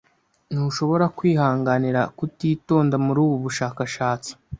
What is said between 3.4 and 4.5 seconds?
bushakashatsi.